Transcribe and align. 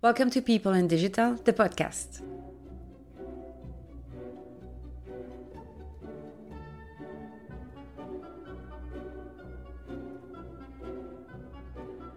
Welcome 0.00 0.30
to 0.30 0.40
People 0.40 0.74
in 0.74 0.86
Digital, 0.86 1.34
the 1.34 1.52
podcast. 1.52 2.20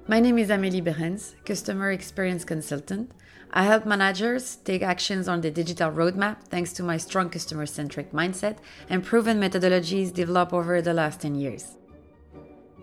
My 0.07 0.19
name 0.19 0.37
is 0.37 0.49
Amélie 0.49 0.83
Berens, 0.83 1.33
Customer 1.43 1.89
Experience 1.89 2.45
Consultant. 2.45 3.09
I 3.49 3.63
help 3.63 3.87
managers 3.87 4.57
take 4.57 4.83
actions 4.83 5.27
on 5.27 5.41
the 5.41 5.49
digital 5.49 5.89
roadmap 5.89 6.43
thanks 6.43 6.73
to 6.73 6.83
my 6.83 6.97
strong 6.97 7.31
customer 7.31 7.65
centric 7.65 8.11
mindset 8.11 8.57
and 8.91 9.03
proven 9.03 9.39
methodologies 9.39 10.13
developed 10.13 10.53
over 10.53 10.83
the 10.83 10.93
last 10.93 11.21
10 11.21 11.33
years. 11.33 11.77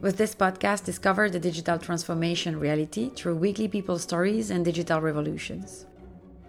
With 0.01 0.17
this 0.17 0.33
podcast, 0.33 0.85
discover 0.85 1.29
the 1.29 1.41
digital 1.41 1.77
transformation 1.77 2.61
reality 2.61 3.11
through 3.17 3.35
weekly 3.35 3.67
people 3.67 3.99
stories 3.99 4.49
and 4.49 4.65
digital 4.65 5.01
revolutions. 5.01 5.87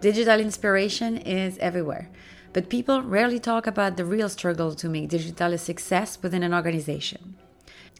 Digital 0.00 0.38
inspiration 0.38 1.16
is 1.16 1.58
everywhere, 1.58 2.08
but 2.52 2.68
people 2.68 3.02
rarely 3.02 3.40
talk 3.40 3.66
about 3.66 3.96
the 3.96 4.04
real 4.04 4.28
struggle 4.28 4.76
to 4.76 4.88
make 4.88 5.08
digital 5.08 5.52
a 5.52 5.58
success 5.58 6.16
within 6.22 6.44
an 6.44 6.54
organization. 6.54 7.34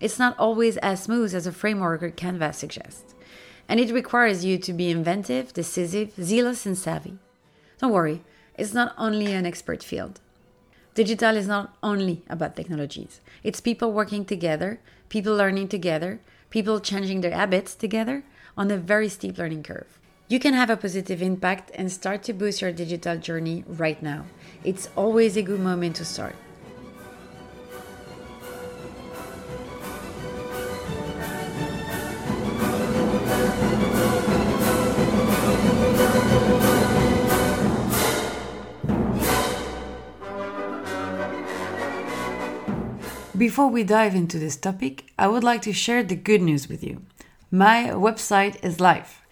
It's 0.00 0.20
not 0.20 0.38
always 0.38 0.76
as 0.76 1.02
smooth 1.02 1.34
as 1.34 1.48
a 1.48 1.52
framework 1.52 2.04
or 2.04 2.10
canvas 2.10 2.58
suggests, 2.58 3.16
and 3.68 3.80
it 3.80 3.92
requires 3.92 4.44
you 4.44 4.56
to 4.58 4.72
be 4.72 4.88
inventive, 4.88 5.52
decisive, 5.52 6.12
zealous, 6.14 6.64
and 6.64 6.78
savvy. 6.78 7.18
Don't 7.78 7.90
worry, 7.90 8.22
it's 8.56 8.72
not 8.72 8.94
only 8.96 9.32
an 9.32 9.46
expert 9.46 9.82
field. 9.82 10.20
Digital 10.94 11.36
is 11.36 11.48
not 11.48 11.76
only 11.82 12.22
about 12.28 12.54
technologies, 12.54 13.20
it's 13.42 13.60
people 13.60 13.92
working 13.92 14.24
together, 14.24 14.80
people 15.10 15.36
learning 15.36 15.68
together, 15.68 16.20
people 16.48 16.80
changing 16.80 17.20
their 17.20 17.36
habits 17.36 17.74
together 17.74 18.24
on 18.56 18.70
a 18.70 18.78
very 18.78 19.10
steep 19.10 19.36
learning 19.36 19.62
curve. 19.62 19.98
You 20.28 20.38
can 20.38 20.54
have 20.54 20.70
a 20.70 20.76
positive 20.76 21.20
impact 21.20 21.72
and 21.74 21.92
start 21.92 22.22
to 22.22 22.32
boost 22.32 22.62
your 22.62 22.72
digital 22.72 23.18
journey 23.18 23.64
right 23.66 24.00
now. 24.00 24.24
It's 24.64 24.88
always 24.96 25.36
a 25.36 25.42
good 25.42 25.60
moment 25.60 25.96
to 25.96 26.04
start. 26.04 26.36
Before 43.40 43.68
we 43.68 43.84
dive 43.84 44.14
into 44.14 44.38
this 44.38 44.54
topic, 44.54 45.14
I 45.18 45.26
would 45.26 45.42
like 45.42 45.62
to 45.62 45.72
share 45.72 46.02
the 46.02 46.14
good 46.14 46.42
news 46.42 46.68
with 46.68 46.84
you. 46.84 47.00
My 47.50 47.84
website 47.84 48.62
is 48.62 48.80
live. 48.80 49.22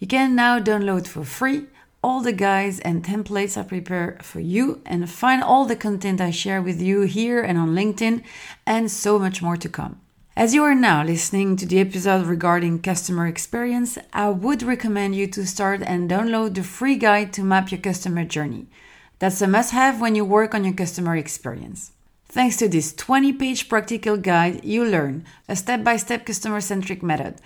You 0.00 0.08
can 0.08 0.34
now 0.34 0.58
download 0.58 1.06
for 1.06 1.22
free 1.22 1.68
all 2.02 2.20
the 2.20 2.32
guides 2.32 2.80
and 2.80 3.04
templates 3.04 3.56
I 3.56 3.62
prepare 3.62 4.18
for 4.22 4.40
you 4.40 4.82
and 4.84 5.08
find 5.08 5.40
all 5.40 5.66
the 5.66 5.76
content 5.76 6.20
I 6.20 6.32
share 6.32 6.60
with 6.60 6.82
you 6.82 7.02
here 7.02 7.40
and 7.42 7.56
on 7.56 7.76
LinkedIn 7.76 8.24
and 8.66 8.90
so 8.90 9.20
much 9.20 9.40
more 9.40 9.56
to 9.58 9.68
come. 9.68 10.00
As 10.36 10.52
you 10.52 10.64
are 10.64 10.74
now 10.74 11.04
listening 11.04 11.54
to 11.58 11.66
the 11.66 11.78
episode 11.78 12.26
regarding 12.26 12.82
customer 12.82 13.28
experience, 13.28 13.96
I 14.12 14.30
would 14.30 14.64
recommend 14.64 15.14
you 15.14 15.28
to 15.28 15.46
start 15.46 15.80
and 15.80 16.10
download 16.10 16.54
the 16.54 16.64
free 16.64 16.96
guide 16.96 17.32
to 17.34 17.44
map 17.44 17.70
your 17.70 17.80
customer 17.80 18.24
journey. 18.24 18.66
That's 19.20 19.40
a 19.40 19.46
must 19.46 19.70
have 19.70 20.00
when 20.00 20.16
you 20.16 20.24
work 20.24 20.56
on 20.56 20.64
your 20.64 20.74
customer 20.74 21.16
experience. 21.16 21.92
Thanks 22.34 22.56
to 22.56 22.68
this 22.68 22.92
20 22.92 23.32
page 23.34 23.68
practical 23.68 24.16
guide, 24.16 24.64
you 24.64 24.84
learn 24.84 25.24
a 25.48 25.54
step 25.54 25.84
by 25.84 25.96
step 25.96 26.26
customer 26.26 26.60
centric 26.60 27.00
method, 27.00 27.36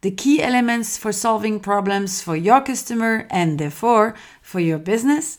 the 0.00 0.10
key 0.10 0.42
elements 0.42 0.96
for 0.96 1.12
solving 1.12 1.60
problems 1.60 2.22
for 2.22 2.34
your 2.34 2.62
customer 2.62 3.26
and 3.28 3.58
therefore 3.58 4.14
for 4.40 4.58
your 4.58 4.78
business, 4.78 5.36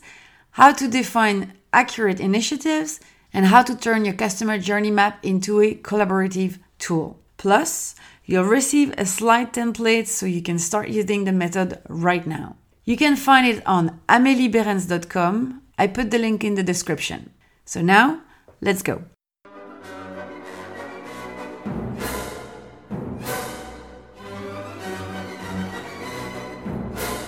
how 0.52 0.70
to 0.70 0.86
define 0.86 1.54
accurate 1.72 2.20
initiatives, 2.20 3.00
and 3.32 3.46
how 3.46 3.62
to 3.64 3.74
turn 3.74 4.04
your 4.04 4.14
customer 4.14 4.58
journey 4.58 4.92
map 4.92 5.18
into 5.24 5.60
a 5.60 5.74
collaborative 5.74 6.60
tool. 6.78 7.18
Plus, 7.36 7.96
you'll 8.26 8.44
receive 8.44 8.94
a 8.96 9.04
slide 9.04 9.52
template 9.52 10.06
so 10.06 10.24
you 10.24 10.40
can 10.40 10.60
start 10.60 10.88
using 10.88 11.24
the 11.24 11.32
method 11.32 11.80
right 11.88 12.28
now. 12.28 12.54
You 12.84 12.96
can 12.96 13.16
find 13.16 13.44
it 13.44 13.66
on 13.66 13.98
amelieberens.com. 14.08 15.62
I 15.76 15.88
put 15.88 16.12
the 16.12 16.18
link 16.18 16.44
in 16.44 16.54
the 16.54 16.62
description. 16.62 17.30
So 17.64 17.82
now, 17.82 18.20
Let's 18.60 18.82
go. 18.82 19.02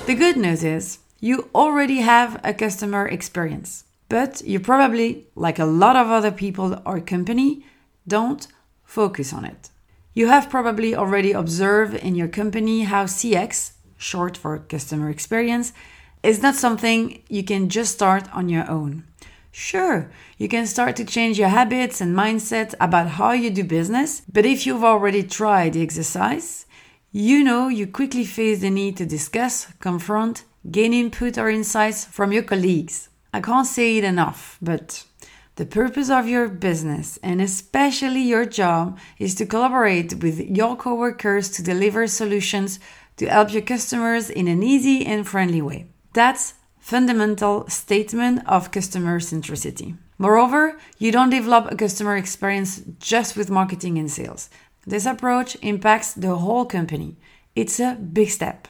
The 0.04 0.14
good 0.14 0.36
news 0.36 0.62
is 0.62 0.98
you 1.20 1.48
already 1.54 2.00
have 2.00 2.40
a 2.44 2.52
customer 2.52 3.06
experience, 3.06 3.84
but 4.08 4.42
you 4.44 4.60
probably, 4.60 5.28
like 5.34 5.58
a 5.58 5.64
lot 5.64 5.96
of 5.96 6.08
other 6.08 6.32
people 6.32 6.82
or 6.84 7.00
company, 7.00 7.64
don't 8.06 8.46
focus 8.84 9.32
on 9.32 9.44
it. 9.44 9.70
You 10.12 10.26
have 10.26 10.50
probably 10.50 10.94
already 10.94 11.32
observed 11.32 11.94
in 11.94 12.14
your 12.14 12.28
company 12.28 12.82
how 12.82 13.04
CX, 13.04 13.72
short 13.96 14.36
for 14.36 14.58
customer 14.58 15.08
experience, 15.08 15.72
is 16.22 16.42
not 16.42 16.56
something 16.56 17.22
you 17.28 17.42
can 17.42 17.70
just 17.70 17.94
start 17.94 18.24
on 18.34 18.50
your 18.50 18.70
own. 18.70 19.04
Sure, 19.54 20.10
you 20.38 20.48
can 20.48 20.66
start 20.66 20.96
to 20.96 21.04
change 21.04 21.38
your 21.38 21.50
habits 21.50 22.00
and 22.00 22.16
mindset 22.16 22.74
about 22.80 23.06
how 23.06 23.32
you 23.32 23.50
do 23.50 23.62
business, 23.62 24.22
but 24.32 24.46
if 24.46 24.66
you've 24.66 24.82
already 24.82 25.22
tried 25.22 25.74
the 25.74 25.82
exercise, 25.82 26.64
you 27.10 27.44
know 27.44 27.68
you 27.68 27.86
quickly 27.86 28.24
face 28.24 28.60
the 28.60 28.70
need 28.70 28.96
to 28.96 29.04
discuss, 29.04 29.66
confront, 29.78 30.44
gain 30.70 30.94
input 30.94 31.36
or 31.36 31.50
insights 31.50 32.06
from 32.06 32.32
your 32.32 32.44
colleagues. 32.44 33.10
I 33.34 33.42
can't 33.42 33.66
say 33.66 33.98
it 33.98 34.04
enough, 34.04 34.56
but 34.62 35.04
the 35.56 35.66
purpose 35.66 36.08
of 36.08 36.26
your 36.26 36.48
business 36.48 37.18
and 37.22 37.42
especially 37.42 38.22
your 38.22 38.46
job 38.46 38.98
is 39.18 39.34
to 39.34 39.44
collaborate 39.44 40.14
with 40.22 40.40
your 40.40 40.76
coworkers 40.76 41.50
to 41.50 41.62
deliver 41.62 42.06
solutions 42.06 42.80
to 43.18 43.26
help 43.28 43.52
your 43.52 43.60
customers 43.60 44.30
in 44.30 44.48
an 44.48 44.62
easy 44.62 45.04
and 45.04 45.28
friendly 45.28 45.60
way. 45.60 45.88
That's 46.14 46.54
fundamental 46.82 47.64
statement 47.68 48.42
of 48.44 48.72
customer 48.72 49.20
centricity. 49.20 49.96
Moreover, 50.18 50.76
you 50.98 51.12
don't 51.12 51.30
develop 51.30 51.70
a 51.70 51.76
customer 51.76 52.16
experience 52.16 52.82
just 52.98 53.36
with 53.36 53.48
marketing 53.48 53.98
and 53.98 54.10
sales. 54.10 54.50
This 54.84 55.06
approach 55.06 55.56
impacts 55.62 56.12
the 56.12 56.34
whole 56.34 56.66
company. 56.66 57.16
It's 57.54 57.78
a 57.78 57.94
big 57.94 58.30
step. 58.30 58.66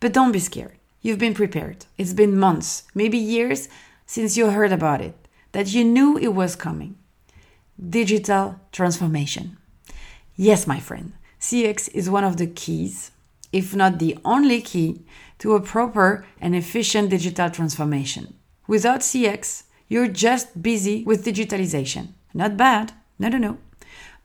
But 0.00 0.14
don't 0.14 0.32
be 0.32 0.38
scared. 0.38 0.78
You've 1.02 1.18
been 1.18 1.34
prepared. 1.34 1.84
It's 1.98 2.14
been 2.14 2.38
months, 2.38 2.84
maybe 2.94 3.18
years 3.18 3.68
since 4.06 4.38
you 4.38 4.48
heard 4.48 4.72
about 4.72 5.02
it, 5.02 5.14
that 5.52 5.74
you 5.74 5.84
knew 5.84 6.16
it 6.16 6.34
was 6.34 6.56
coming. 6.56 6.96
Digital 7.78 8.58
transformation. 8.72 9.58
Yes, 10.36 10.66
my 10.66 10.80
friend, 10.80 11.12
CX 11.38 11.90
is 11.92 12.08
one 12.08 12.24
of 12.24 12.38
the 12.38 12.46
keys, 12.46 13.10
if 13.52 13.74
not 13.74 13.98
the 13.98 14.18
only 14.24 14.60
key, 14.60 15.04
to 15.38 15.54
a 15.54 15.60
proper 15.60 16.24
and 16.40 16.54
efficient 16.54 17.10
digital 17.10 17.50
transformation. 17.50 18.34
Without 18.66 19.00
CX, 19.00 19.64
you're 19.88 20.08
just 20.08 20.62
busy 20.62 21.04
with 21.04 21.24
digitalization. 21.24 22.08
Not 22.34 22.56
bad, 22.56 22.92
no, 23.18 23.28
no, 23.28 23.38
no, 23.38 23.58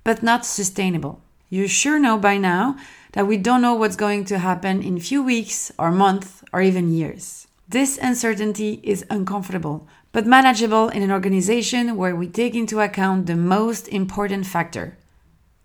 but 0.04 0.24
not 0.24 0.46
sustainable. 0.46 1.22
You 1.50 1.68
sure 1.68 2.00
know 2.00 2.18
by 2.18 2.38
now 2.38 2.78
that 3.14 3.28
we 3.28 3.38
don't 3.38 3.62
know 3.62 3.76
what's 3.76 3.96
going 3.96 4.26
to 4.26 4.40
happen 4.40 4.82
in 4.82 5.00
few 5.00 5.22
weeks 5.22 5.72
or 5.78 5.92
months 5.92 6.44
or 6.54 6.62
even 6.62 6.94
years. 6.94 7.48
This 7.68 7.98
uncertainty 8.02 8.80
is 8.84 9.06
uncomfortable, 9.10 9.88
but 10.12 10.26
manageable 10.26 10.90
in 10.90 11.04
an 11.04 11.12
organization 11.12 11.96
where 11.96 12.16
we 12.16 12.28
take 12.28 12.56
into 12.56 12.82
account 12.82 13.26
the 13.26 13.36
most 13.36 13.88
important 13.88 14.46
factor 14.46 14.98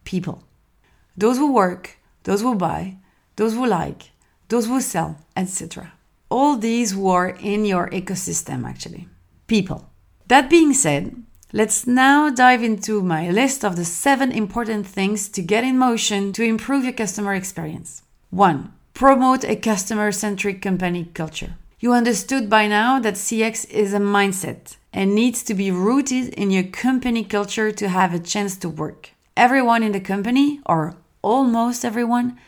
people. 0.05 0.45
Those 1.17 1.39
who 1.39 1.53
work, 1.53 1.99
those 2.25 2.43
who 2.43 2.55
buy, 2.55 2.99
those 3.37 3.55
who 3.55 3.67
like, 3.67 4.11
those 4.49 4.67
who 4.67 4.81
sell, 4.81 5.19
etc. 5.37 5.93
All 6.29 6.57
these 6.57 6.93
who 6.93 7.09
are 7.09 7.29
in 7.29 7.65
your 7.65 7.89
ecosystem, 7.91 8.65
actually. 8.65 9.09
People. 9.47 9.91
That 10.27 10.51
being 10.51 10.73
said, 10.73 11.23
let's 11.53 11.87
now 11.87 12.31
dive 12.31 12.63
into 12.63 13.03
my 13.03 13.31
list 13.31 13.65
of 13.65 13.77
the 13.77 13.85
seven 13.85 14.33
important 14.33 14.87
things 14.87 15.29
to 15.31 15.43
get 15.43 15.65
in 15.65 15.79
motion 15.79 16.33
to 16.33 16.43
improve 16.43 16.85
your 16.85 16.93
customer 16.93 17.35
experience. 17.35 18.03
1. 18.31 18.73
Promote 18.95 19.45
a 19.45 19.55
customer 19.55 20.11
centric 20.11 20.63
company 20.63 21.05
culture. 21.15 21.55
You 21.79 21.93
understood 21.93 22.49
by 22.49 22.67
now 22.67 22.99
that 23.01 23.15
CX 23.15 23.69
is 23.71 23.93
a 23.93 23.99
mindset 23.99 24.77
and 24.93 25.15
needs 25.15 25.43
to 25.43 25.55
be 25.55 25.71
rooted 25.71 26.33
in 26.35 26.51
your 26.51 26.65
company 26.65 27.23
culture 27.23 27.71
to 27.71 27.89
have 27.89 28.15
a 28.15 28.19
chance 28.19 28.57
to 28.57 28.69
work. 28.69 29.11
Everyone 29.37 29.83
in 29.83 29.93
the 29.93 30.01
company, 30.01 30.61
or 30.65 30.97
almost 31.21 31.85
everyone, 31.85 32.39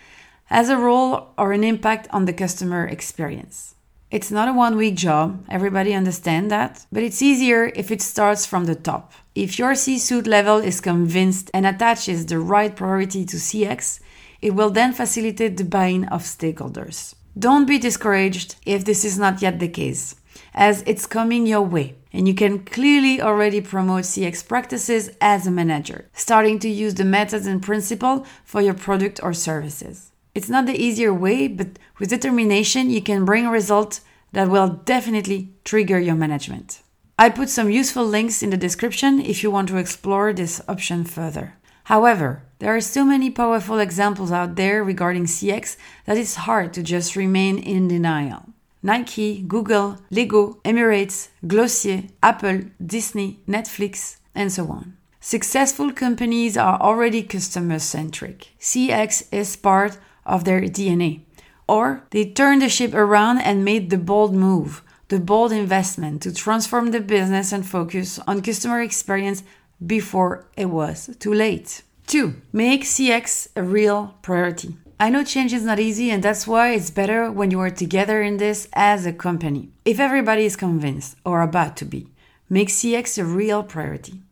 has 0.49 0.71
a 0.71 0.77
role 0.77 1.29
or 1.37 1.53
an 1.53 1.63
impact 1.63 2.09
on 2.11 2.25
the 2.25 2.33
customer 2.33 2.87
experience. 2.87 3.75
It's 4.11 4.31
not 4.31 4.49
a 4.49 4.55
one 4.55 4.77
week 4.77 4.95
job, 4.95 5.45
everybody 5.51 5.93
understand 5.93 6.51
that, 6.51 6.87
but 6.91 7.03
it's 7.03 7.21
easier 7.21 7.71
if 7.77 7.91
it 7.91 8.01
starts 8.01 8.47
from 8.47 8.65
the 8.65 8.75
top. 8.75 9.13
If 9.35 9.59
your 9.59 9.75
C-suite 9.75 10.27
level 10.27 10.57
is 10.57 10.81
convinced 10.81 11.51
and 11.53 11.67
attaches 11.67 12.25
the 12.25 12.39
right 12.39 12.75
priority 12.75 13.27
to 13.27 13.37
CX, 13.37 14.01
it 14.41 14.55
will 14.55 14.71
then 14.71 14.95
facilitate 14.95 15.59
the 15.59 15.65
buy-in 15.65 16.07
of 16.07 16.23
stakeholders. 16.23 17.15
Don't 17.39 17.67
be 17.67 17.79
discouraged 17.79 18.57
if 18.65 18.87
this 18.87 19.05
is 19.05 19.19
not 19.19 19.43
yet 19.43 19.61
the 19.61 19.69
case, 19.69 20.17
as 20.55 20.83
it's 20.87 21.07
coming 21.07 21.47
your 21.47 21.63
way. 21.63 21.97
And 22.11 22.27
you 22.27 22.33
can 22.33 22.65
clearly 22.65 23.21
already 23.21 23.61
promote 23.61 24.05
CX 24.05 24.49
practices 24.49 25.11
as 25.21 25.47
a 25.47 25.51
manager, 25.51 26.09
starting 26.15 26.59
to 26.61 26.69
use 26.71 26.95
the 26.95 27.05
methods 27.05 27.47
and 27.47 27.63
principle 27.63 28.25
for 28.45 28.63
your 28.63 28.73
product 28.73 29.21
or 29.23 29.35
services. 29.35 30.13
It's 30.39 30.49
not 30.49 30.67
the 30.67 30.81
easier 30.81 31.13
way, 31.13 31.49
but 31.49 31.81
with 31.99 32.11
determination, 32.11 32.91
you 32.91 33.03
can 33.03 33.25
bring 33.25 33.45
a 33.45 33.51
result 33.51 33.99
that 34.31 34.49
will 34.49 34.69
definitely 34.69 35.49
trigger 35.65 35.99
your 35.99 36.15
management. 36.15 36.81
I 37.19 37.29
put 37.29 37.49
some 37.49 37.71
useful 37.71 38.05
links 38.05 38.41
in 38.41 38.51
the 38.51 38.57
description 38.57 39.21
if 39.21 39.43
you 39.43 39.51
want 39.51 39.69
to 39.71 39.79
explore 39.79 40.33
this 40.33 40.63
option 40.69 41.03
further. 41.03 41.55
However, 41.93 42.45
there 42.61 42.73
are 42.73 42.81
so 42.81 43.05
many 43.05 43.31
powerful 43.31 43.81
examples 43.81 44.31
out 44.31 44.55
there 44.55 44.85
regarding 44.85 45.25
CX 45.25 45.77
that 46.07 46.17
it's 46.17 46.47
hard 46.47 46.73
to 46.75 46.85
just 46.85 47.17
remain 47.17 47.59
in 47.59 47.89
denial. 47.89 48.45
Nike, 48.81 49.43
Google, 49.43 49.99
Lego, 50.09 50.61
Emirates, 50.65 51.31
Glossier, 51.45 52.05
Apple, 52.23 52.61
Disney, 52.95 53.41
Netflix, 53.49 54.19
and 54.37 54.53
so 54.53 54.69
on. 54.69 54.99
Successful 55.19 55.91
companies 55.93 56.57
are 56.57 56.81
already 56.81 57.25
customer 57.25 57.81
centric. 57.81 58.51
CX 58.61 59.27
is 59.33 59.57
part 59.57 59.99
of 60.29 60.45
their 60.45 60.61
DNA. 60.61 61.23
Or 61.67 62.05
they 62.11 62.25
turned 62.31 62.63
the 62.63 62.69
ship 62.69 62.95
around 62.95 63.39
and 63.39 63.65
made 63.65 63.91
the 63.91 63.99
bold 63.99 64.35
move, 64.35 64.83
the 65.09 65.19
bold 65.19 65.53
investment 65.53 66.23
to 66.23 66.33
transform 66.33 66.91
the 66.91 67.01
business 67.01 67.53
and 67.53 67.67
focus 67.67 68.19
on 68.27 68.43
customer 68.43 68.81
experience 68.81 69.43
before 69.85 70.47
it 70.57 70.67
was 70.67 71.11
too 71.19 71.35
late. 71.35 71.83
Two, 72.07 72.37
make 72.53 72.85
CX 72.85 73.49
a 73.57 73.63
real 73.63 74.15
priority. 74.23 74.77
I 75.01 75.11
know 75.11 75.23
change 75.23 75.53
is 75.53 75.63
not 75.63 75.79
easy, 75.79 76.11
and 76.11 76.25
that's 76.25 76.47
why 76.47 76.71
it's 76.71 76.91
better 76.91 77.31
when 77.31 77.51
you 77.51 77.61
are 77.61 77.71
together 77.71 78.21
in 78.21 78.39
this 78.39 78.69
as 78.73 79.07
a 79.07 79.13
company. 79.13 79.69
If 79.85 80.01
everybody 80.01 80.45
is 80.45 80.57
convinced 80.57 81.17
or 81.25 81.41
about 81.41 81.77
to 81.77 81.85
be, 81.85 82.09
make 82.49 82.69
CX 82.69 83.19
a 83.19 83.25
real 83.25 83.63
priority. 83.63 84.23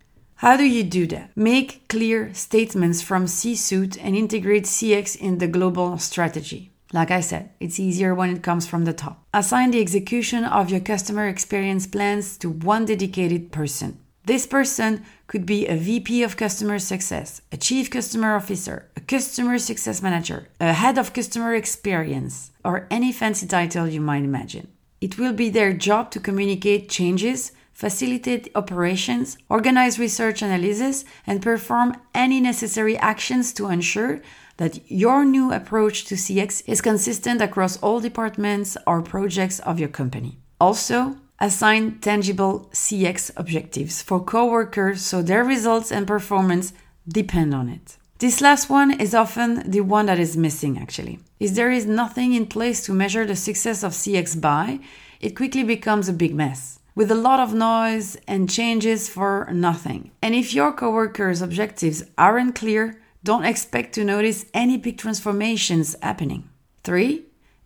How 0.41 0.59
do 0.59 0.65
you 0.65 0.83
do 0.83 1.07
that? 1.07 1.31
Make 1.35 1.89
clear 1.89 2.35
statements 2.35 3.01
from 3.01 3.27
C 3.27 3.57
suite 3.57 3.97
and 3.97 4.15
integrate 4.15 4.65
CX 4.65 5.17
in 5.17 5.39
the 5.39 5.47
global 5.47 5.97
strategy. 5.97 6.73
Like 6.93 7.11
I 7.11 7.23
said, 7.23 7.53
it's 7.59 7.81
easier 7.81 8.15
when 8.15 8.29
it 8.29 8.43
comes 8.43 8.67
from 8.67 8.85
the 8.85 8.93
top. 8.93 9.25
Assign 9.33 9.71
the 9.71 9.81
execution 9.81 10.45
of 10.45 10.69
your 10.69 10.81
customer 10.81 11.27
experience 11.27 11.87
plans 11.87 12.37
to 12.39 12.51
one 12.51 12.85
dedicated 12.85 13.51
person. 13.51 13.99
This 14.27 14.47
person 14.47 15.07
could 15.27 15.47
be 15.47 15.67
a 15.67 15.77
VP 15.77 16.23
of 16.23 16.37
customer 16.37 16.81
success, 16.81 17.41
a 17.51 17.57
chief 17.57 17.89
customer 17.91 18.37
officer, 18.37 18.91
a 18.95 19.01
customer 19.01 19.59
success 19.59 20.03
manager, 20.03 20.49
a 20.61 20.75
head 20.75 20.99
of 20.99 21.15
customer 21.15 21.55
experience, 21.55 22.51
or 22.63 22.87
any 22.91 23.11
fancy 23.11 23.47
title 23.47 23.89
you 23.89 24.03
might 24.03 24.25
imagine. 24.25 24.69
It 25.01 25.19
will 25.19 25.33
be 25.33 25.49
their 25.49 25.73
job 25.73 26.11
to 26.11 26.21
communicate 26.21 26.91
changes, 26.91 27.53
facilitate 27.77 28.49
operations, 28.55 29.37
organize 29.51 29.99
research 29.99 30.41
analysis, 30.41 31.05
and 31.27 31.43
perform 31.43 31.95
any 32.15 32.41
necessary 32.41 32.97
actions 32.97 33.53
to 33.53 33.69
ensure 33.69 34.19
that 34.57 34.81
your 34.91 35.27
new 35.27 35.53
approach 35.53 36.07
to 36.07 36.15
CX 36.15 36.63
is 36.67 36.81
consistent 36.81 37.43
across 37.43 37.77
all 37.83 38.01
departments 38.01 38.79
or 38.87 39.03
projects 39.03 39.59
of 39.61 39.79
your 39.79 39.91
company. 39.91 40.39
Also, 40.59 41.17
assign 41.39 41.99
tangible 42.01 42.71
CX 42.73 43.31
objectives 43.37 44.01
for 44.01 44.25
coworkers 44.25 45.03
so 45.03 45.21
their 45.21 45.45
results 45.45 45.93
and 45.93 46.07
performance 46.07 46.73
depend 47.07 47.53
on 47.55 47.69
it. 47.69 47.99
This 48.21 48.41
last 48.41 48.71
one 48.71 48.99
is 48.99 49.15
often 49.15 49.71
the 49.71 49.83
one 49.83 50.07
that 50.07 50.19
is 50.19 50.35
missing 50.35 50.79
actually. 50.79 51.19
If 51.39 51.55
there 51.55 51.71
is 51.71 51.85
nothing 51.85 52.33
in 52.33 52.47
place 52.47 52.83
to 52.87 52.95
measure 52.95 53.27
the 53.27 53.37
success 53.37 53.83
of 53.83 53.93
CX 53.93 54.41
by, 54.41 54.81
it 55.21 55.37
quickly 55.37 55.63
becomes 55.63 56.09
a 56.09 56.15
big 56.15 56.35
mess 56.35 56.79
with 56.97 57.11
a 57.13 57.15
lot 57.15 57.39
of 57.39 57.55
noise 57.55 58.17
and 58.27 58.51
changes 58.51 59.09
for 59.09 59.49
nothing. 59.53 60.11
And 60.21 60.35
if 60.35 60.53
your 60.53 60.73
coworkers' 60.73 61.43
objectives 61.43 62.03
aren't 62.19 62.57
clear, 62.57 62.99
don't 63.23 63.45
expect 63.45 63.95
to 63.95 64.05
notice 64.05 64.47
any 64.55 64.79
big 64.79 64.99
transformations 64.99 65.95
happening. 66.03 66.49
3. 66.83 67.23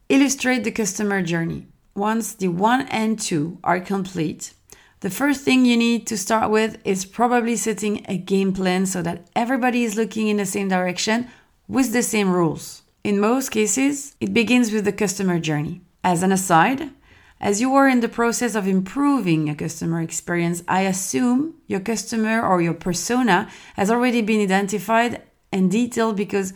Illustrate 0.09 0.65
the 0.65 0.73
customer 0.73 1.23
journey. 1.23 1.69
Once 1.95 2.35
the 2.35 2.49
1 2.49 2.89
and 2.89 3.19
2 3.19 3.59
are 3.63 3.79
complete, 3.79 4.53
the 5.01 5.11
first 5.11 5.43
thing 5.43 5.65
you 5.65 5.77
need 5.77 6.07
to 6.09 6.19
start 6.19 6.51
with 6.51 6.79
is 6.85 7.05
probably 7.05 7.57
setting 7.57 8.05
a 8.09 8.19
game 8.19 8.53
plan 8.53 8.85
so 8.85 9.01
that 9.03 9.29
everybody 9.37 9.85
is 9.85 9.97
looking 9.97 10.27
in 10.29 10.39
the 10.39 10.45
same 10.45 10.69
direction 10.69 11.29
with 11.69 11.93
the 11.93 12.03
same 12.03 12.33
rules. 12.33 12.83
In 13.05 13.21
most 13.21 13.51
cases, 13.51 14.17
it 14.21 14.35
begins 14.35 14.73
with 14.73 14.85
the 14.85 14.93
customer 14.93 15.39
journey. 15.39 15.83
As 16.03 16.23
an 16.23 16.33
aside, 16.33 16.91
as 17.41 17.61
you 17.61 17.75
are 17.75 17.89
in 17.89 18.01
the 18.01 18.09
process 18.09 18.55
of 18.55 18.67
improving 18.67 19.49
a 19.49 19.55
customer 19.55 20.03
experience, 20.03 20.63
I 20.69 20.83
assume 20.83 21.55
your 21.67 21.81
customer 21.81 22.47
or 22.47 22.61
your 22.61 22.75
persona 22.75 23.49
has 23.77 23.91
already 23.91 24.21
been 24.21 24.43
identified 24.43 25.23
and 25.51 25.71
detailed 25.71 26.17
because 26.17 26.53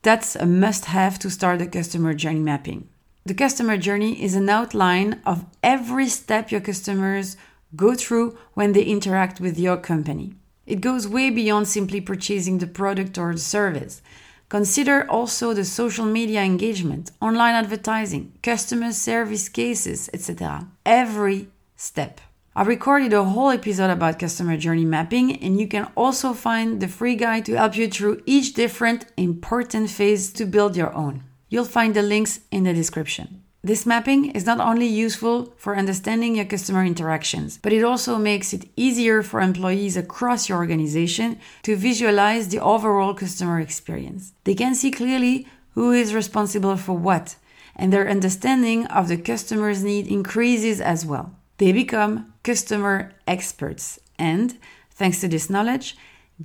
that's 0.00 0.34
a 0.34 0.46
must 0.46 0.86
have 0.86 1.18
to 1.20 1.30
start 1.30 1.58
the 1.58 1.66
customer 1.66 2.14
journey 2.14 2.40
mapping. 2.40 2.88
The 3.26 3.34
customer 3.34 3.76
journey 3.76 4.22
is 4.22 4.34
an 4.34 4.48
outline 4.48 5.20
of 5.26 5.44
every 5.62 6.08
step 6.08 6.50
your 6.50 6.60
customers 6.60 7.36
go 7.76 7.94
through 7.94 8.38
when 8.54 8.72
they 8.72 8.82
interact 8.82 9.40
with 9.40 9.58
your 9.58 9.76
company. 9.76 10.34
It 10.66 10.80
goes 10.80 11.06
way 11.06 11.28
beyond 11.30 11.68
simply 11.68 12.00
purchasing 12.00 12.58
the 12.58 12.66
product 12.66 13.18
or 13.18 13.32
the 13.32 13.38
service. 13.38 14.00
Consider 14.48 15.08
also 15.10 15.54
the 15.54 15.64
social 15.64 16.04
media 16.04 16.42
engagement, 16.42 17.10
online 17.20 17.54
advertising, 17.54 18.32
customer 18.42 18.92
service 18.92 19.48
cases, 19.48 20.10
etc. 20.12 20.68
Every 20.84 21.48
step. 21.76 22.20
I 22.56 22.62
recorded 22.62 23.12
a 23.12 23.24
whole 23.24 23.50
episode 23.50 23.90
about 23.90 24.18
customer 24.18 24.56
journey 24.56 24.84
mapping, 24.84 25.42
and 25.42 25.58
you 25.60 25.66
can 25.66 25.88
also 25.96 26.32
find 26.32 26.80
the 26.80 26.88
free 26.88 27.16
guide 27.16 27.46
to 27.46 27.56
help 27.56 27.76
you 27.76 27.88
through 27.88 28.22
each 28.26 28.54
different 28.54 29.06
important 29.16 29.90
phase 29.90 30.32
to 30.34 30.44
build 30.44 30.76
your 30.76 30.94
own. 30.94 31.24
You'll 31.48 31.64
find 31.64 31.94
the 31.94 32.02
links 32.02 32.40
in 32.50 32.64
the 32.64 32.72
description. 32.72 33.43
This 33.64 33.86
mapping 33.86 34.26
is 34.32 34.44
not 34.44 34.60
only 34.60 34.86
useful 34.86 35.54
for 35.56 35.74
understanding 35.74 36.36
your 36.36 36.44
customer 36.44 36.84
interactions, 36.84 37.58
but 37.62 37.72
it 37.72 37.82
also 37.82 38.18
makes 38.18 38.52
it 38.52 38.68
easier 38.76 39.22
for 39.22 39.40
employees 39.40 39.96
across 39.96 40.50
your 40.50 40.58
organization 40.58 41.38
to 41.62 41.74
visualize 41.74 42.48
the 42.48 42.60
overall 42.60 43.14
customer 43.14 43.58
experience. 43.60 44.34
They 44.44 44.54
can 44.54 44.74
see 44.74 44.90
clearly 44.90 45.46
who 45.70 45.92
is 45.92 46.12
responsible 46.12 46.76
for 46.76 46.92
what, 46.92 47.36
and 47.74 47.90
their 47.90 48.06
understanding 48.06 48.84
of 48.88 49.08
the 49.08 49.16
customer's 49.16 49.82
need 49.82 50.08
increases 50.08 50.78
as 50.78 51.06
well. 51.06 51.34
They 51.56 51.72
become 51.72 52.34
customer 52.42 53.12
experts, 53.26 53.98
and 54.18 54.58
thanks 54.90 55.22
to 55.22 55.28
this 55.28 55.48
knowledge, 55.48 55.96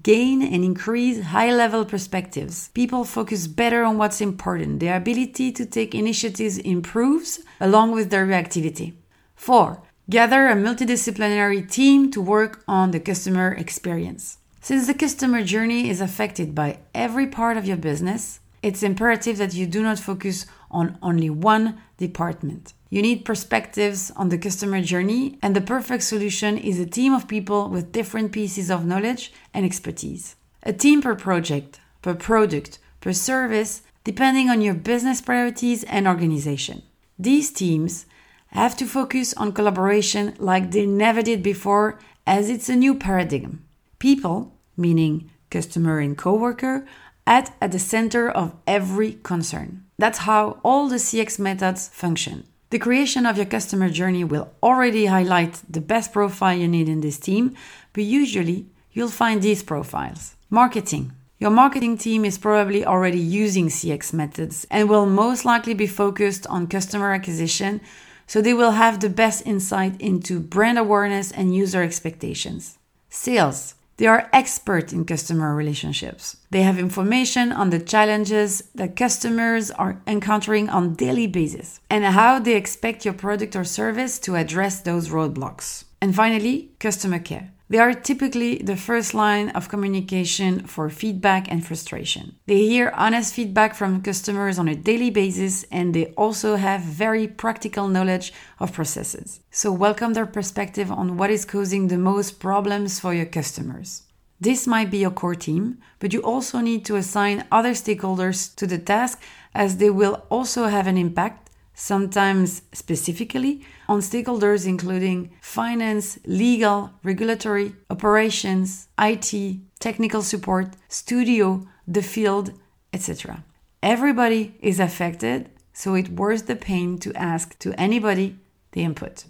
gain 0.04 0.42
and 0.42 0.64
increase 0.64 1.22
high 1.22 1.54
level 1.54 1.84
perspectives. 1.84 2.70
People 2.70 3.04
focus 3.04 3.48
better 3.48 3.84
on 3.84 3.98
what's 3.98 4.22
important. 4.22 4.80
Their 4.80 4.98
ability 4.98 5.52
to 5.54 5.66
take 5.66 5.96
initiatives 5.96 6.58
improves 6.60 7.40
along 7.60 7.92
with 7.92 8.10
their 8.10 8.26
reactivity. 8.26 8.94
4. 9.36 9.82
Gather 10.10 10.48
a 10.48 10.56
multidisciplinary 10.56 11.70
team 11.70 12.12
to 12.12 12.22
work 12.22 12.64
on 12.68 12.92
the 12.92 13.00
customer 13.00 13.54
experience. 13.54 14.38
Since 14.62 14.88
the 14.88 14.94
customer 14.94 15.44
journey 15.44 15.90
is 15.90 16.02
affected 16.02 16.54
by 16.54 16.80
every 16.94 17.28
part 17.28 17.58
of 17.58 17.66
your 17.66 17.78
business, 17.78 18.40
it's 18.62 18.84
imperative 18.84 19.38
that 19.38 19.54
you 19.54 19.66
do 19.66 19.82
not 19.82 20.00
focus 20.00 20.46
on 20.70 20.98
only 21.02 21.30
one 21.30 21.82
department. 21.98 22.74
You 22.90 23.04
need 23.04 23.24
perspectives 23.24 24.12
on 24.16 24.30
the 24.30 24.38
customer 24.38 24.82
journey, 24.82 25.38
and 25.44 25.56
the 25.56 25.62
perfect 25.62 26.04
solution 26.04 26.58
is 26.58 26.80
a 26.80 26.88
team 26.88 27.14
of 27.14 27.28
people 27.28 27.70
with 27.70 27.92
different 27.92 28.32
pieces 28.32 28.72
of 28.72 28.86
knowledge 28.86 29.32
and 29.54 29.64
expertise. 29.64 30.36
A 30.64 30.74
team 30.74 31.02
per 31.02 31.16
project, 31.16 31.80
per 32.02 32.16
product, 32.16 32.80
per 33.00 33.14
service, 33.14 33.84
depending 34.04 34.50
on 34.50 34.62
your 34.62 34.74
business 34.74 35.22
priorities 35.22 35.84
and 35.84 36.08
organization. 36.08 36.82
These 37.20 37.52
teams 37.52 38.08
have 38.48 38.76
to 38.78 38.86
focus 38.86 39.36
on 39.36 39.54
collaboration 39.54 40.34
like 40.40 40.72
they 40.72 40.88
never 40.88 41.22
did 41.22 41.44
before, 41.44 42.00
as 42.26 42.50
it's 42.50 42.70
a 42.70 42.76
new 42.76 42.96
paradigm. 42.96 43.64
People, 44.00 44.56
meaning 44.76 45.30
customer 45.52 46.00
and 46.00 46.18
coworker, 46.18 46.88
at 47.28 47.56
at 47.62 47.72
the 47.72 47.78
center 47.78 48.28
of 48.28 48.56
every 48.66 49.20
concern. 49.22 49.86
That's 50.00 50.20
how 50.20 50.60
all 50.64 50.88
the 50.88 50.96
CX 50.96 51.38
methods 51.38 51.90
function. 51.90 52.49
The 52.72 52.78
creation 52.78 53.26
of 53.26 53.36
your 53.36 53.48
customer 53.48 53.90
journey 53.90 54.24
will 54.24 54.52
already 54.62 55.08
highlight 55.08 55.60
the 55.68 55.82
best 55.82 56.14
profile 56.14 56.56
you 56.56 56.68
need 56.68 56.88
in 56.88 57.02
this 57.02 57.18
team, 57.18 57.56
but 57.94 58.04
usually 58.04 58.68
you'll 58.92 59.10
find 59.10 59.42
these 59.42 59.64
profiles. 59.64 60.36
Marketing. 60.52 61.14
Your 61.40 61.50
marketing 61.50 61.98
team 61.98 62.24
is 62.26 62.38
probably 62.38 62.86
already 62.86 63.18
using 63.20 63.70
CX 63.70 64.14
methods 64.14 64.68
and 64.70 64.88
will 64.88 65.08
most 65.08 65.46
likely 65.46 65.74
be 65.74 65.88
focused 65.88 66.46
on 66.46 66.68
customer 66.68 67.12
acquisition, 67.12 67.82
so 68.28 68.40
they 68.40 68.54
will 68.54 68.72
have 68.72 69.00
the 69.00 69.10
best 69.10 69.48
insight 69.48 70.00
into 70.00 70.40
brand 70.40 70.78
awareness 70.78 71.32
and 71.32 71.56
user 71.56 71.82
expectations. 71.82 72.78
Sales. 73.10 73.74
They 74.00 74.08
are 74.08 74.30
expert 74.32 74.94
in 74.94 75.04
customer 75.04 75.54
relationships. 75.54 76.38
They 76.52 76.62
have 76.62 76.80
information 76.80 77.52
on 77.52 77.70
the 77.70 77.82
challenges 77.82 78.64
that 78.74 78.96
customers 78.96 79.72
are 79.72 80.02
encountering 80.08 80.70
on 80.70 80.96
daily 80.96 81.28
basis 81.28 81.82
and 81.90 82.06
how 82.06 82.40
they 82.40 82.56
expect 82.56 83.04
your 83.04 83.14
product 83.14 83.58
or 83.58 83.66
service 83.66 84.18
to 84.20 84.38
address 84.38 84.80
those 84.80 85.10
roadblocks. 85.10 85.84
And 86.00 86.16
finally, 86.16 86.72
customer 86.80 87.20
care. 87.20 87.52
They 87.72 87.78
are 87.78 87.94
typically 87.94 88.58
the 88.58 88.76
first 88.76 89.14
line 89.14 89.50
of 89.50 89.70
communication 89.70 90.66
for 90.66 90.90
feedback 90.90 91.52
and 91.52 91.64
frustration. 91.64 92.36
They 92.48 92.66
hear 92.66 92.92
honest 92.96 93.36
feedback 93.36 93.76
from 93.76 94.02
customers 94.02 94.58
on 94.58 94.68
a 94.68 94.76
daily 94.76 95.12
basis 95.12 95.66
and 95.72 95.94
they 95.94 96.08
also 96.18 96.56
have 96.56 96.82
very 96.82 97.28
practical 97.28 97.88
knowledge 97.88 98.34
of 98.60 98.74
processes. 98.74 99.42
So, 99.52 99.72
welcome 99.72 100.14
their 100.14 100.26
perspective 100.26 100.92
on 100.92 101.16
what 101.16 101.30
is 101.30 101.46
causing 101.46 101.90
the 101.90 102.00
most 102.00 102.40
problems 102.40 103.00
for 103.00 103.14
your 103.14 103.28
customers. 103.28 104.02
This 104.42 104.66
might 104.66 104.90
be 104.90 105.00
your 105.00 105.12
core 105.12 105.36
team, 105.36 105.78
but 106.00 106.12
you 106.12 106.22
also 106.22 106.62
need 106.62 106.86
to 106.86 106.96
assign 106.96 107.46
other 107.52 107.74
stakeholders 107.74 108.56
to 108.56 108.66
the 108.66 108.80
task 108.80 109.22
as 109.54 109.78
they 109.78 109.92
will 109.92 110.24
also 110.30 110.66
have 110.68 110.88
an 110.88 110.98
impact 110.98 111.49
sometimes 111.80 112.62
specifically 112.74 113.66
on 113.88 114.02
stakeholders 114.02 114.68
including 114.68 115.32
finance, 115.42 116.20
legal, 116.26 116.92
regulatory, 117.04 117.74
operations, 117.90 118.90
IT, 119.00 119.34
technical 119.80 120.22
support, 120.22 120.68
studio, 120.90 121.66
the 121.88 122.04
field, 122.04 122.52
etc. 122.92 123.44
Everybody 123.82 124.56
is 124.60 124.80
affected, 124.80 125.50
so 125.72 125.96
it 125.96 126.10
worth 126.10 126.48
the 126.48 126.58
pain 126.58 126.98
to 127.00 127.14
ask 127.16 127.58
to 127.60 127.74
anybody 127.80 128.38
the 128.74 128.84
input. 128.84 129.24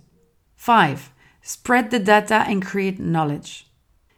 5. 0.56 1.12
Spread 1.44 1.91
the 1.91 2.00
data 2.00 2.44
and 2.48 2.65
create 2.65 3.00
knowledge. 3.00 3.68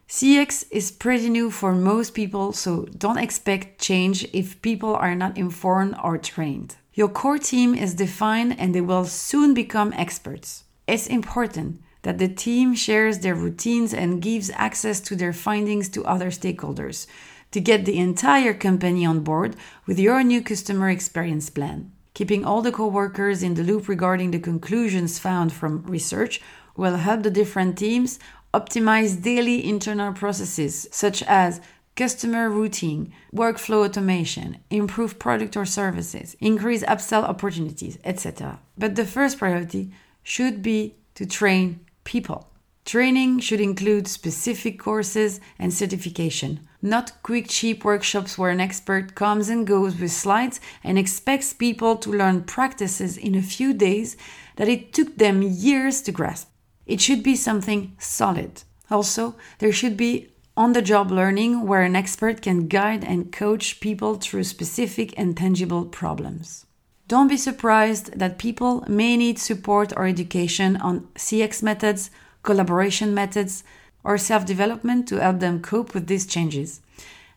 CX 0.07 0.65
is 0.71 0.89
pretty 0.91 1.29
new 1.29 1.51
for 1.51 1.73
most 1.73 2.13
people, 2.13 2.53
so 2.53 2.85
don't 2.97 3.17
expect 3.17 3.81
change 3.81 4.25
if 4.31 4.61
people 4.61 4.95
are 4.95 5.15
not 5.15 5.37
informed 5.37 5.95
or 6.01 6.17
trained. 6.17 6.77
Your 6.93 7.07
core 7.07 7.37
team 7.37 7.73
is 7.73 7.93
defined 7.93 8.59
and 8.59 8.75
they 8.75 8.81
will 8.81 9.05
soon 9.05 9.53
become 9.53 9.93
experts. 9.93 10.65
It's 10.87 11.07
important 11.07 11.81
that 12.01 12.17
the 12.17 12.27
team 12.27 12.75
shares 12.75 13.19
their 13.19 13.35
routines 13.35 13.93
and 13.93 14.21
gives 14.21 14.49
access 14.55 14.99
to 15.01 15.15
their 15.15 15.31
findings 15.31 15.87
to 15.89 16.03
other 16.03 16.31
stakeholders 16.31 17.07
to 17.51 17.61
get 17.61 17.85
the 17.85 17.97
entire 17.97 18.53
company 18.53 19.05
on 19.05 19.21
board 19.21 19.55
with 19.85 19.99
your 19.99 20.21
new 20.23 20.41
customer 20.41 20.89
experience 20.89 21.49
plan. 21.49 21.91
Keeping 22.13 22.43
all 22.43 22.61
the 22.61 22.73
coworkers 22.73 23.41
in 23.41 23.53
the 23.53 23.63
loop 23.63 23.87
regarding 23.87 24.31
the 24.31 24.39
conclusions 24.39 25.17
found 25.17 25.53
from 25.53 25.83
research 25.83 26.41
will 26.75 26.97
help 26.97 27.23
the 27.23 27.31
different 27.31 27.77
teams 27.77 28.19
optimize 28.53 29.21
daily 29.21 29.65
internal 29.65 30.11
processes 30.11 30.89
such 30.91 31.23
as 31.23 31.61
customer 31.95 32.49
routing, 32.49 33.13
workflow 33.33 33.85
automation, 33.85 34.57
improve 34.69 35.19
product 35.19 35.57
or 35.57 35.65
services, 35.65 36.35
increase 36.39 36.83
upsell 36.83 37.23
opportunities, 37.23 37.97
etc. 38.03 38.59
But 38.77 38.95
the 38.95 39.05
first 39.05 39.37
priority 39.37 39.91
should 40.23 40.61
be 40.61 40.95
to 41.15 41.25
train 41.25 41.81
people. 42.03 42.47
Training 42.85 43.39
should 43.39 43.61
include 43.61 44.07
specific 44.07 44.79
courses 44.79 45.39
and 45.59 45.73
certification, 45.73 46.67
not 46.81 47.21
quick, 47.21 47.47
cheap 47.47 47.85
workshops 47.85 48.37
where 48.37 48.49
an 48.49 48.59
expert 48.59 49.13
comes 49.13 49.49
and 49.49 49.67
goes 49.67 49.95
with 49.95 50.11
slides 50.11 50.59
and 50.83 50.97
expects 50.97 51.53
people 51.53 51.95
to 51.97 52.11
learn 52.11 52.43
practices 52.43 53.17
in 53.17 53.35
a 53.35 53.41
few 53.41 53.73
days 53.73 54.17
that 54.55 54.67
it 54.67 54.93
took 54.93 55.17
them 55.17 55.43
years 55.43 56.01
to 56.01 56.11
grasp. 56.11 56.49
It 56.87 56.99
should 56.99 57.21
be 57.21 57.35
something 57.35 57.95
solid. 57.99 58.63
Also, 58.89 59.35
there 59.59 59.71
should 59.71 59.95
be 59.95 60.29
on 60.57 60.73
the 60.73 60.81
job 60.81 61.11
learning 61.11 61.65
where 61.65 61.81
an 61.81 61.95
expert 61.95 62.41
can 62.41 62.67
guide 62.67 63.03
and 63.03 63.31
coach 63.31 63.79
people 63.79 64.15
through 64.15 64.43
specific 64.43 65.13
and 65.17 65.37
tangible 65.37 65.85
problems. 65.85 66.65
Don't 67.07 67.27
be 67.27 67.37
surprised 67.37 68.17
that 68.17 68.37
people 68.37 68.85
may 68.87 69.17
need 69.17 69.39
support 69.39 69.91
or 69.97 70.05
education 70.05 70.77
on 70.77 71.07
CX 71.15 71.61
methods, 71.61 72.09
collaboration 72.43 73.13
methods, 73.13 73.63
or 74.03 74.17
self 74.17 74.45
development 74.45 75.07
to 75.07 75.17
help 75.17 75.39
them 75.39 75.61
cope 75.61 75.93
with 75.93 76.07
these 76.07 76.25
changes 76.25 76.81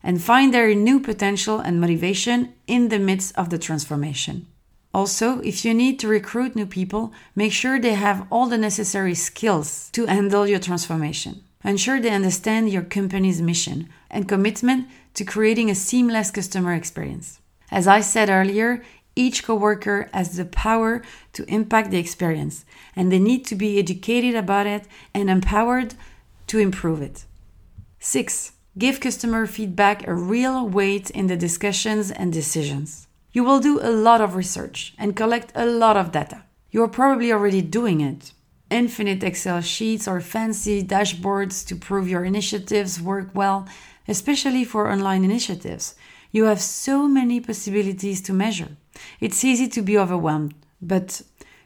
and 0.02 0.22
find 0.22 0.52
their 0.52 0.74
new 0.74 1.00
potential 1.00 1.58
and 1.58 1.80
motivation 1.80 2.52
in 2.66 2.88
the 2.88 2.98
midst 2.98 3.36
of 3.36 3.50
the 3.50 3.58
transformation. 3.58 4.46
Also, 4.92 5.40
if 5.40 5.64
you 5.64 5.74
need 5.74 5.98
to 5.98 6.06
recruit 6.06 6.54
new 6.54 6.66
people, 6.66 7.12
make 7.34 7.52
sure 7.52 7.80
they 7.80 7.94
have 7.94 8.26
all 8.30 8.46
the 8.46 8.58
necessary 8.58 9.14
skills 9.14 9.90
to 9.90 10.06
handle 10.06 10.46
your 10.46 10.60
transformation. 10.60 11.42
Ensure 11.64 11.98
they 11.98 12.10
understand 12.10 12.70
your 12.70 12.82
company's 12.82 13.40
mission 13.40 13.88
and 14.10 14.28
commitment 14.28 14.86
to 15.14 15.24
creating 15.24 15.70
a 15.70 15.74
seamless 15.74 16.30
customer 16.30 16.74
experience. 16.74 17.40
As 17.70 17.88
I 17.88 18.00
said 18.00 18.28
earlier, 18.28 18.82
each 19.16 19.44
coworker 19.44 20.10
has 20.12 20.36
the 20.36 20.44
power 20.44 21.02
to 21.32 21.44
impact 21.48 21.90
the 21.90 21.98
experience, 21.98 22.64
and 22.94 23.10
they 23.10 23.18
need 23.18 23.46
to 23.46 23.54
be 23.54 23.78
educated 23.78 24.34
about 24.34 24.66
it 24.66 24.86
and 25.14 25.30
empowered 25.30 25.94
to 26.48 26.58
improve 26.58 27.00
it. 27.00 27.24
6. 28.00 28.52
Give 28.76 29.00
customer 29.00 29.46
feedback 29.46 30.06
a 30.06 30.12
real 30.14 30.68
weight 30.68 31.08
in 31.10 31.28
the 31.28 31.36
discussions 31.36 32.10
and 32.10 32.32
decisions. 32.32 33.06
You 33.32 33.42
will 33.44 33.60
do 33.60 33.80
a 33.80 33.90
lot 33.90 34.20
of 34.20 34.34
research 34.34 34.94
and 34.98 35.16
collect 35.16 35.52
a 35.54 35.64
lot 35.64 35.96
of 35.96 36.12
data. 36.12 36.44
You're 36.70 36.88
probably 36.88 37.32
already 37.32 37.62
doing 37.62 38.02
it, 38.02 38.33
infinite 38.70 39.22
Excel 39.22 39.60
sheets 39.60 40.08
or 40.08 40.20
fancy 40.20 40.82
dashboards 40.82 41.66
to 41.66 41.76
prove 41.76 42.08
your 42.08 42.24
initiatives 42.24 43.00
work 43.00 43.30
well, 43.34 43.68
especially 44.08 44.64
for 44.64 44.90
online 44.90 45.24
initiatives. 45.24 45.94
You 46.32 46.44
have 46.44 46.60
so 46.60 47.06
many 47.06 47.40
possibilities 47.40 48.20
to 48.22 48.32
measure. 48.32 48.76
It's 49.20 49.44
easy 49.44 49.68
to 49.68 49.82
be 49.82 49.96
overwhelmed, 49.96 50.54
but 50.82 51.22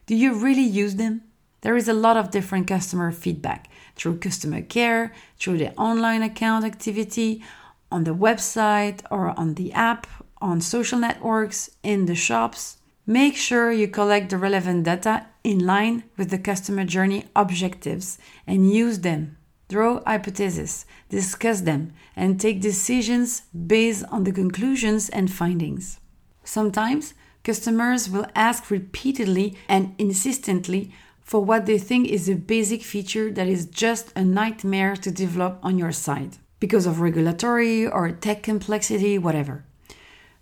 do 0.06 0.14
you 0.14 0.34
really 0.34 0.62
use 0.62 0.96
them? 0.96 1.22
There 1.62 1.76
is 1.76 1.88
a 1.88 1.92
lot 1.92 2.16
of 2.16 2.30
different 2.30 2.68
customer 2.68 3.10
feedback 3.10 3.68
through 3.96 4.18
customer 4.18 4.62
care, 4.62 5.12
through 5.38 5.58
the 5.58 5.74
online 5.74 6.22
account 6.22 6.64
activity, 6.64 7.42
on 7.90 8.04
the 8.04 8.14
website 8.14 9.00
or 9.10 9.38
on 9.38 9.54
the 9.54 9.72
app, 9.72 10.06
on 10.40 10.60
social 10.60 10.98
networks, 10.98 11.70
in 11.82 12.06
the 12.06 12.14
shops. 12.14 12.76
Make 13.10 13.36
sure 13.36 13.72
you 13.72 13.88
collect 13.88 14.28
the 14.28 14.36
relevant 14.36 14.84
data 14.84 15.28
in 15.42 15.60
line 15.60 16.04
with 16.18 16.28
the 16.28 16.38
customer 16.38 16.84
journey 16.84 17.24
objectives 17.34 18.18
and 18.46 18.70
use 18.70 18.98
them. 18.98 19.38
Draw 19.70 20.02
hypotheses, 20.06 20.84
discuss 21.08 21.62
them, 21.62 21.94
and 22.14 22.38
take 22.38 22.60
decisions 22.60 23.44
based 23.66 24.04
on 24.10 24.24
the 24.24 24.32
conclusions 24.32 25.08
and 25.08 25.32
findings. 25.32 26.00
Sometimes 26.44 27.14
customers 27.44 28.10
will 28.10 28.26
ask 28.34 28.70
repeatedly 28.70 29.56
and 29.70 29.94
insistently 29.96 30.92
for 31.22 31.42
what 31.42 31.64
they 31.64 31.78
think 31.78 32.08
is 32.08 32.28
a 32.28 32.34
basic 32.34 32.82
feature 32.82 33.30
that 33.30 33.48
is 33.48 33.64
just 33.64 34.12
a 34.16 34.22
nightmare 34.22 34.96
to 34.96 35.10
develop 35.10 35.58
on 35.62 35.78
your 35.78 35.92
side 35.92 36.36
because 36.60 36.84
of 36.84 37.00
regulatory 37.00 37.86
or 37.86 38.10
tech 38.10 38.42
complexity, 38.42 39.16
whatever. 39.16 39.64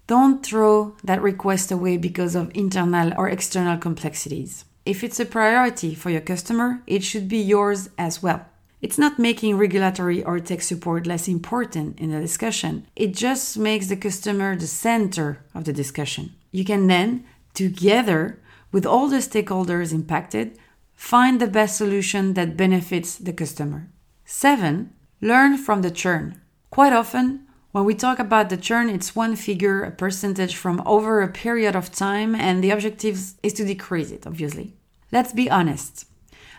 Don't 0.07 0.47
throw 0.47 0.97
that 1.03 1.21
request 1.21 1.73
away 1.73 1.97
because 1.97 2.37
of 2.37 2.53
internal 2.55 3.13
or 3.17 3.29
external 3.29 3.77
complexities. 3.77 4.65
If 4.85 5.03
it's 5.03 5.19
a 5.19 5.25
priority 5.25 5.97
for 5.97 6.11
your 6.11 6.21
customer, 6.21 6.83
it 6.87 7.03
should 7.03 7.29
be 7.29 7.39
yours 7.39 7.91
as 7.99 8.23
well. 8.23 8.47
It's 8.81 8.99
not 8.99 9.19
making 9.19 9.57
regulatory 9.57 10.23
or 10.23 10.39
tech 10.39 10.63
support 10.63 11.09
less 11.09 11.27
important 11.27 11.99
in 11.99 12.13
the 12.13 12.21
discussion. 12.21 12.87
It 12.95 13.15
just 13.15 13.59
makes 13.59 13.89
the 13.89 13.97
customer 13.97 14.55
the 14.55 14.69
center 14.69 15.45
of 15.55 15.65
the 15.65 15.73
discussion. 15.73 16.35
You 16.53 16.65
can 16.65 16.87
then, 16.87 17.25
together 17.55 18.39
with 18.71 18.87
all 18.87 19.09
the 19.09 19.17
stakeholders 19.17 19.93
impacted, 19.93 20.57
find 20.95 21.41
the 21.41 21.49
best 21.49 21.77
solution 21.77 22.35
that 22.35 22.57
benefits 22.57 23.17
the 23.17 23.33
customer. 23.33 23.89
7. 24.25 24.93
Learn 25.21 25.57
from 25.57 25.83
the 25.83 25.91
churn. 25.91 26.41
Quite 26.71 26.93
often, 26.93 27.46
when 27.77 27.85
we 27.85 27.95
talk 27.95 28.19
about 28.19 28.49
the 28.49 28.57
churn, 28.57 28.89
it's 28.89 29.15
one 29.15 29.37
figure, 29.37 29.83
a 29.85 29.91
percentage 29.91 30.57
from 30.57 30.83
over 30.87 31.21
a 31.21 31.29
period 31.29 31.77
of 31.77 31.93
time, 31.93 32.35
and 32.35 32.65
the 32.65 32.71
objective 32.71 33.35
is 33.43 33.53
to 33.53 33.67
decrease 33.67 34.11
it, 34.11 34.27
obviously. 34.27 34.73
Let's 35.13 35.35
be 35.35 35.51
honest. 35.51 36.07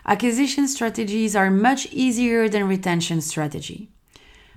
Acquisition 0.06 0.68
strategies 0.68 1.36
are 1.36 1.50
much 1.50 1.88
easier 1.88 2.48
than 2.48 2.68
retention 2.68 3.22
strategy. 3.22 3.90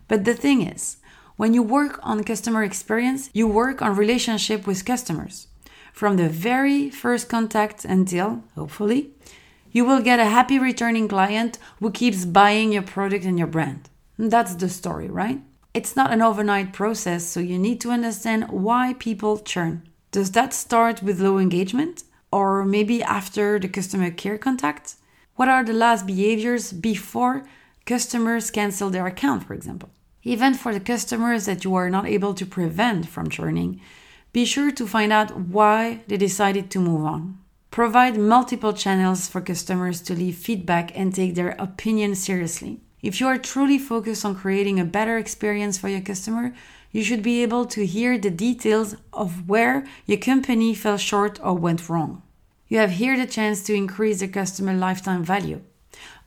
But 0.07 0.27
the 0.27 0.35
thing 0.35 0.61
is, 0.61 0.99
when 1.39 1.55
you 1.55 1.63
work 1.63 1.99
on 2.03 2.25
customer 2.25 2.63
experience, 2.63 3.31
you 3.33 3.49
work 3.49 3.81
on 3.81 3.97
relationship 3.97 4.67
with 4.67 4.85
customers. 4.85 5.47
From 5.95 6.19
the 6.19 6.29
very 6.29 6.91
first 6.91 7.31
contact 7.31 7.87
until, 7.87 8.45
hopefully, 8.55 9.13
you 9.73 9.87
will 9.87 10.03
get 10.03 10.21
a 10.21 10.27
happy 10.27 10.59
returning 10.59 11.09
client 11.09 11.59
who 11.79 11.91
keeps 11.91 12.27
buying 12.27 12.71
your 12.71 12.83
product 12.83 13.25
and 13.25 13.39
your 13.39 13.49
brand. 13.49 13.89
That's 14.19 14.57
the 14.57 14.69
story, 14.69 15.09
right? 15.09 15.41
It's 15.73 15.95
not 15.95 16.13
an 16.13 16.23
overnight 16.23 16.73
process, 16.73 17.25
so 17.25 17.41
you 17.41 17.59
need 17.59 17.81
to 17.83 17.91
understand 17.91 18.51
why 18.51 18.95
people 18.99 19.39
churn. 19.39 19.89
Does 20.11 20.33
that 20.33 20.53
start 20.53 21.03
with 21.03 21.21
low 21.21 21.39
engagement? 21.39 22.03
Or 22.33 22.65
maybe 22.65 23.03
after 23.03 23.59
the 23.59 23.69
customer 23.69 24.11
care 24.11 24.39
contact? 24.39 24.95
What 25.37 25.49
are 25.49 25.65
the 25.65 25.73
last 25.73 26.07
behaviors 26.07 26.73
before 26.73 27.45
customers 27.91 28.51
cancel 28.51 28.91
their 28.91 29.07
account, 29.07 29.45
for 29.45 29.55
example. 29.55 29.91
Even 30.23 30.55
for 30.55 30.73
the 30.73 30.81
customers 30.93 31.47
that 31.47 31.65
you 31.65 31.75
are 31.75 31.91
not 31.91 32.07
able 32.07 32.35
to 32.35 32.47
prevent 32.47 33.09
from 33.09 33.29
churning, 33.29 33.81
be 34.33 34.45
sure 34.45 34.71
to 34.71 34.87
find 34.87 35.13
out 35.13 35.37
why 35.37 36.03
they 36.07 36.17
decided 36.17 36.71
to 36.71 36.79
move 36.79 37.05
on. 37.05 37.39
Provide 37.71 38.17
multiple 38.17 38.73
channels 38.73 39.29
for 39.29 39.41
customers 39.41 40.01
to 40.03 40.15
leave 40.15 40.37
feedback 40.37 40.97
and 40.97 41.13
take 41.13 41.35
their 41.35 41.57
opinion 41.59 42.15
seriously. 42.15 42.81
If 43.03 43.21
you 43.21 43.27
are 43.27 43.39
truly 43.39 43.79
focused 43.79 44.25
on 44.25 44.35
creating 44.35 44.79
a 44.79 44.85
better 44.85 45.19
experience 45.19 45.79
for 45.79 45.89
your 45.89 46.01
customer, 46.01 46.55
you 46.93 47.03
should 47.03 47.23
be 47.23 47.43
able 47.43 47.67
to 47.67 47.87
hear 47.87 48.19
the 48.19 48.31
details 48.31 48.97
of 49.13 49.49
where 49.49 49.87
your 50.07 50.19
company 50.19 50.75
fell 50.75 50.99
short 50.99 51.39
or 51.43 51.55
went 51.55 51.89
wrong. 51.89 52.23
You 52.69 52.79
have 52.79 52.93
here 52.93 53.17
the 53.17 53.27
chance 53.27 53.63
to 53.65 53.75
increase 53.75 54.21
the 54.21 54.29
customer 54.29 54.75
lifetime 54.75 55.25
value. 55.25 55.63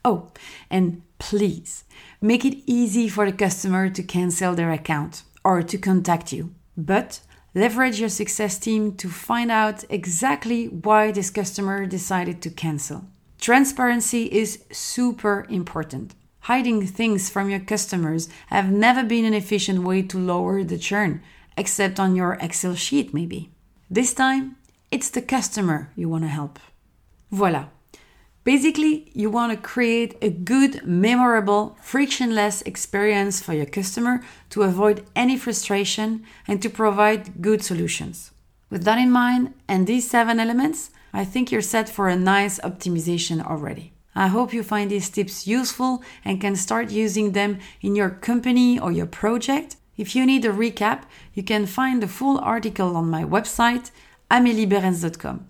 Oh, 0.04 0.30
and 0.70 1.02
please 1.18 1.84
make 2.20 2.44
it 2.44 2.62
easy 2.66 3.08
for 3.08 3.30
the 3.30 3.36
customer 3.36 3.88
to 3.90 4.02
cancel 4.02 4.54
their 4.54 4.72
account 4.72 5.22
or 5.44 5.62
to 5.62 5.78
contact 5.78 6.32
you. 6.32 6.54
But 6.76 7.20
Leverage 7.56 8.00
your 8.00 8.08
success 8.08 8.58
team 8.58 8.96
to 8.96 9.08
find 9.08 9.48
out 9.48 9.84
exactly 9.88 10.66
why 10.66 11.12
this 11.12 11.30
customer 11.30 11.86
decided 11.86 12.42
to 12.42 12.50
cancel. 12.50 13.04
Transparency 13.40 14.24
is 14.24 14.64
super 14.72 15.46
important. 15.48 16.16
Hiding 16.44 16.86
things 16.86 17.30
from 17.30 17.48
your 17.48 17.60
customers 17.60 18.28
have 18.48 18.70
never 18.70 19.02
been 19.02 19.24
an 19.24 19.32
efficient 19.32 19.82
way 19.82 20.02
to 20.02 20.18
lower 20.18 20.62
the 20.62 20.76
churn, 20.76 21.22
except 21.56 21.98
on 21.98 22.14
your 22.14 22.34
Excel 22.34 22.74
sheet, 22.74 23.14
maybe. 23.14 23.50
This 23.88 24.12
time, 24.12 24.56
it's 24.90 25.08
the 25.08 25.22
customer 25.22 25.90
you 25.96 26.10
want 26.10 26.24
to 26.24 26.28
help. 26.28 26.58
Voila. 27.30 27.68
Basically, 28.44 29.10
you 29.14 29.30
want 29.30 29.52
to 29.52 29.68
create 29.68 30.18
a 30.20 30.28
good, 30.28 30.86
memorable, 30.86 31.78
frictionless 31.80 32.60
experience 32.66 33.40
for 33.40 33.54
your 33.54 33.64
customer 33.64 34.22
to 34.50 34.64
avoid 34.64 35.06
any 35.16 35.38
frustration 35.38 36.26
and 36.46 36.60
to 36.60 36.68
provide 36.68 37.40
good 37.40 37.64
solutions. 37.64 38.32
With 38.68 38.84
that 38.84 38.98
in 38.98 39.10
mind 39.10 39.54
and 39.66 39.86
these 39.86 40.10
seven 40.10 40.38
elements, 40.38 40.90
I 41.10 41.24
think 41.24 41.50
you're 41.50 41.62
set 41.62 41.88
for 41.88 42.08
a 42.08 42.16
nice 42.16 42.60
optimization 42.60 43.42
already. 43.42 43.94
I 44.14 44.28
hope 44.28 44.52
you 44.52 44.62
find 44.62 44.90
these 44.90 45.10
tips 45.10 45.46
useful 45.46 46.02
and 46.24 46.40
can 46.40 46.56
start 46.56 46.90
using 46.90 47.32
them 47.32 47.58
in 47.80 47.96
your 47.96 48.10
company 48.10 48.78
or 48.78 48.92
your 48.92 49.06
project. 49.06 49.76
If 49.96 50.14
you 50.14 50.24
need 50.26 50.44
a 50.44 50.50
recap, 50.50 51.02
you 51.34 51.42
can 51.42 51.66
find 51.66 52.02
the 52.02 52.08
full 52.08 52.38
article 52.38 52.96
on 52.96 53.10
my 53.10 53.24
website, 53.24 53.90
amelieberens.com 54.30 55.46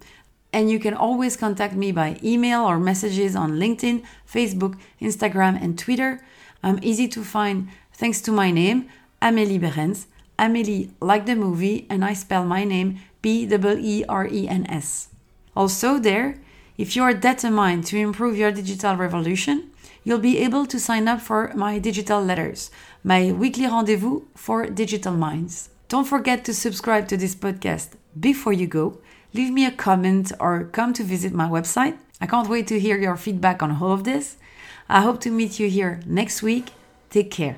and 0.54 0.70
you 0.70 0.78
can 0.78 0.94
always 0.94 1.36
contact 1.36 1.74
me 1.74 1.90
by 1.90 2.16
email 2.22 2.62
or 2.62 2.78
messages 2.78 3.34
on 3.34 3.58
LinkedIn, 3.58 4.04
Facebook, 4.24 4.78
Instagram, 5.02 5.60
and 5.60 5.76
Twitter. 5.76 6.20
I'm 6.62 6.78
easy 6.80 7.08
to 7.08 7.24
find 7.24 7.68
thanks 7.92 8.20
to 8.22 8.30
my 8.30 8.52
name, 8.52 8.88
Amélie 9.20 9.60
Berens. 9.60 10.06
Amélie, 10.38 10.90
like 11.00 11.26
the 11.26 11.34
movie, 11.34 11.86
and 11.90 12.04
I 12.04 12.14
spell 12.14 12.44
my 12.44 12.62
name 12.62 13.00
B 13.20 13.48
E 13.50 14.04
R 14.08 14.26
E 14.28 14.48
N 14.48 14.64
S. 14.68 15.08
Also, 15.56 15.98
there, 15.98 16.38
if 16.76 16.96
you 16.96 17.02
are 17.02 17.14
determined 17.14 17.86
to 17.86 17.98
improve 17.98 18.36
your 18.36 18.52
digital 18.52 18.96
revolution, 18.96 19.70
you'll 20.02 20.18
be 20.18 20.38
able 20.38 20.66
to 20.66 20.78
sign 20.80 21.08
up 21.08 21.20
for 21.20 21.52
my 21.54 21.78
digital 21.78 22.22
letters, 22.22 22.70
my 23.02 23.32
weekly 23.32 23.66
rendezvous 23.66 24.22
for 24.34 24.66
digital 24.66 25.12
minds. 25.12 25.70
Don't 25.88 26.06
forget 26.06 26.44
to 26.44 26.54
subscribe 26.54 27.08
to 27.08 27.16
this 27.16 27.34
podcast 27.34 27.90
before 28.18 28.52
you 28.52 28.66
go 28.66 28.98
leave 29.34 29.52
me 29.52 29.66
a 29.66 29.70
comment 29.70 30.32
or 30.40 30.64
come 30.72 30.92
to 30.94 31.02
visit 31.02 31.34
my 31.34 31.48
website. 31.48 31.98
I 32.20 32.26
can't 32.26 32.48
wait 32.48 32.68
to 32.68 32.80
hear 32.80 32.96
your 32.96 33.16
feedback 33.16 33.62
on 33.62 33.72
all 33.82 33.92
of 33.92 34.04
this. 34.04 34.36
I 34.88 35.02
hope 35.02 35.20
to 35.22 35.30
meet 35.30 35.58
you 35.58 35.68
here 35.68 36.00
next 36.06 36.42
week. 36.42 36.72
Take 37.10 37.30
care. 37.30 37.56